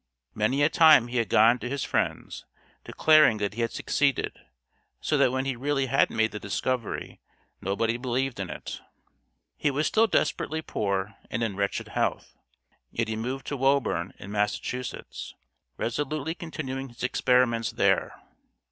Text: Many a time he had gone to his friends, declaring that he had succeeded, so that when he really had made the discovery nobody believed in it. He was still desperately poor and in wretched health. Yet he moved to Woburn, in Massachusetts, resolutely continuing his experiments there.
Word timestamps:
Many 0.33 0.63
a 0.63 0.69
time 0.69 1.09
he 1.09 1.17
had 1.17 1.29
gone 1.29 1.59
to 1.59 1.69
his 1.69 1.83
friends, 1.83 2.43
declaring 2.83 3.37
that 3.37 3.53
he 3.53 3.61
had 3.61 3.71
succeeded, 3.71 4.39
so 4.99 5.15
that 5.15 5.31
when 5.31 5.45
he 5.45 5.55
really 5.55 5.85
had 5.85 6.09
made 6.09 6.31
the 6.31 6.39
discovery 6.39 7.21
nobody 7.61 7.97
believed 7.97 8.39
in 8.39 8.49
it. 8.49 8.81
He 9.57 9.69
was 9.69 9.85
still 9.85 10.07
desperately 10.07 10.63
poor 10.63 11.17
and 11.29 11.43
in 11.43 11.55
wretched 11.55 11.89
health. 11.89 12.35
Yet 12.89 13.09
he 13.09 13.15
moved 13.15 13.45
to 13.45 13.57
Woburn, 13.57 14.13
in 14.17 14.31
Massachusetts, 14.31 15.35
resolutely 15.77 16.33
continuing 16.33 16.87
his 16.89 17.03
experiments 17.03 17.69
there. 17.69 18.19